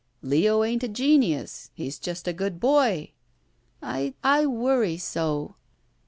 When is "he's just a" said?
1.75-2.33